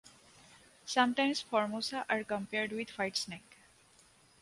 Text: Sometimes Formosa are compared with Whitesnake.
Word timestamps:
Sometimes 0.83 1.41
Formosa 1.41 2.07
are 2.09 2.23
compared 2.23 2.71
with 2.71 2.87
Whitesnake. 2.97 3.59